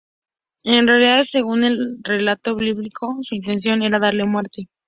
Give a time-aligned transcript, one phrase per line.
[0.63, 4.67] En realidad, según el relato bíblico, su intención era darle muerte.